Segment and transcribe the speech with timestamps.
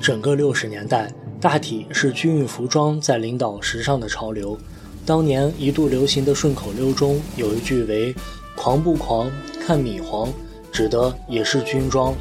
[0.00, 4.58] 整个六十年代，大体是军运服装在领导时尚的潮流。
[5.06, 8.14] 当年一度流行的顺口溜中有一句为
[8.54, 9.30] “狂不狂，
[9.64, 10.32] 看米黄”，
[10.70, 12.14] 指的也是军装、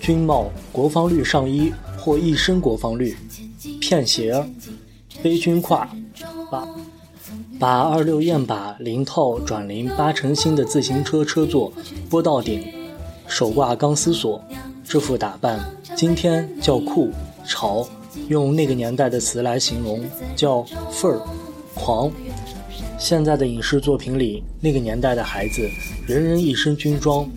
[0.00, 3.16] 军帽、国防绿上衣或一身国防绿，
[3.80, 4.44] 片鞋、
[5.22, 5.86] 背军挎，
[6.50, 6.66] 把
[7.58, 11.72] 把二六雁把零套转零八成新的自行车车座
[12.08, 12.64] 拨到顶，
[13.26, 14.42] 手挂钢丝锁，
[14.84, 15.60] 这副打扮
[15.96, 17.10] 今天叫酷
[17.46, 17.88] 潮，
[18.28, 20.04] 用那个年代的词来形容
[20.36, 21.20] 叫范儿。
[21.74, 22.12] 狂，
[22.98, 25.66] 现在的影视作品里，那个年代的孩子，
[26.06, 27.28] 人人一身军装。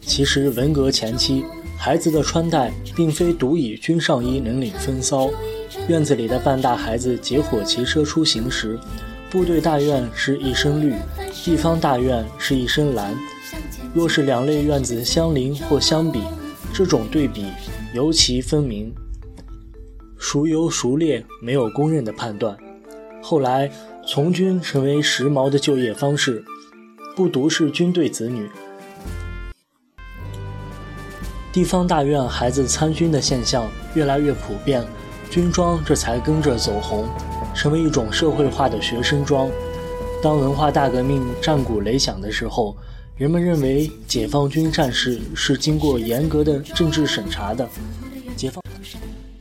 [0.00, 1.44] 其实文革前期，
[1.76, 5.30] 孩子的穿戴并非独以军上衣能领风骚。
[5.86, 8.78] 院子里的半大孩子结伙骑车出行时，
[9.30, 10.94] 部队大院是一身绿，
[11.44, 13.14] 地方大院是一身蓝。
[13.92, 16.22] 若是两类院子相邻或相比，
[16.76, 17.52] 这种对比
[17.94, 18.92] 尤其分明。
[20.18, 22.56] 孰优孰劣，没有公认的判断。
[23.22, 23.70] 后来，
[24.04, 26.44] 从军成为时髦的就业方式，
[27.14, 28.50] 不独是军队子女，
[31.52, 34.84] 地方大院孩子参军的现象越来越普遍，
[35.30, 37.08] 军装这才跟着走红，
[37.54, 39.48] 成为一种社会化的学生装。
[40.20, 42.76] 当文化大革命战鼓擂响的时候，
[43.16, 47.68] 人们认为解放军战士是经过严格的政治审查的，
[48.36, 48.60] 解放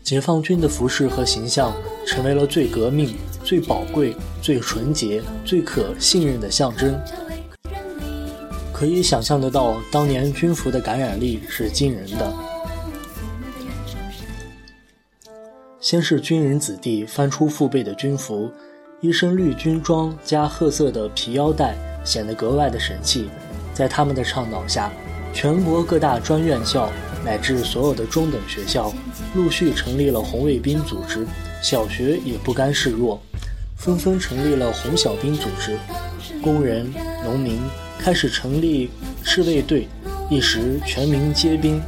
[0.04, 1.74] 解放军的服饰和形象
[2.06, 3.16] 成为了最革命。
[3.44, 6.98] 最宝贵、最纯洁、最可信任的象征，
[8.72, 12.34] 可以想象得到，当年军服的感染力是惊人的。
[15.82, 18.50] 先是军人子弟翻出父辈的军服，
[19.02, 23.28] 一身绿军装加褐色的皮腰带，显得格外的神气。
[23.74, 24.92] 在他们的倡导下，
[25.34, 26.92] 全国各大专院校
[27.26, 28.94] 乃至所有的中等学校，
[29.34, 31.26] 陆续成立了红卫兵组织，
[31.62, 33.22] 小学也不甘示弱。
[33.76, 35.78] 纷纷成立了红小兵组织，
[36.42, 36.89] 工人、
[37.26, 37.60] 农民
[38.00, 38.89] 开始成立
[39.23, 39.88] 赤卫队，
[40.30, 41.82] 一时全民皆兵。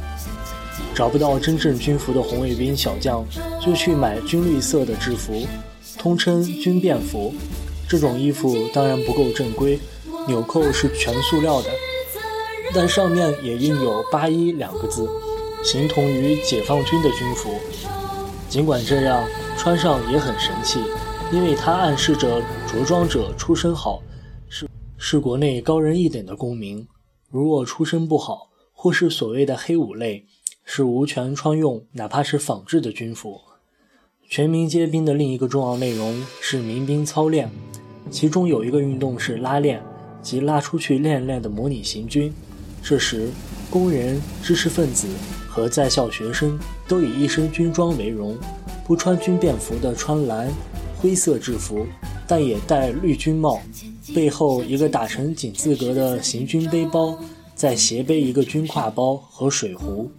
[0.94, 3.24] 找不到真正军服的红卫兵小将，
[3.64, 5.46] 就去买军绿色的制服，
[5.98, 7.34] 通称军便服。
[7.88, 9.78] 这种衣服当然不够正规，
[10.26, 11.70] 纽扣是全塑料的，
[12.74, 15.08] 但上面也印有“八一”两个字，
[15.62, 17.54] 形同于解放军的军服。
[18.48, 19.24] 尽管这样，
[19.56, 20.80] 穿上也很神气。
[21.32, 24.00] 因为它暗示着着装者出身好，
[24.48, 26.86] 是是国内高人一等的公民；
[27.28, 30.24] 如若出身不好，或是所谓的黑五类，
[30.64, 33.40] 是无权穿用哪怕是仿制的军服。
[34.28, 37.50] 全民皆兵的另一个重要内容是民兵操练，
[38.08, 39.82] 其中有一个运动是拉练，
[40.26, 42.34] 即拉出去练练的模拟行军。
[42.82, 43.28] 这时，
[43.70, 45.06] 工人、知识分子
[45.48, 48.36] 和在校学生都以一身军装为荣，
[48.84, 50.52] 不穿军便服的穿蓝。
[50.98, 51.86] 灰色制服，
[52.26, 53.60] 但也戴绿军帽，
[54.12, 57.16] 背后一个打成井字格的行军背包，
[57.54, 60.10] 再斜背一个军挎包和水壶。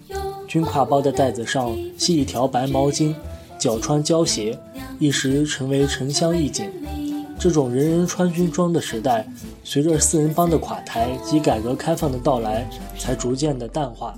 [0.47, 3.13] 军挎包的袋子上系一条白毛巾，
[3.59, 4.57] 脚穿胶鞋，
[4.99, 6.69] 一时成为城乡一景。
[7.39, 9.27] 这种人人穿军装的时代，
[9.63, 12.67] 随着四人帮的垮台及改革开放的到来，
[12.97, 14.15] 才逐渐的淡化。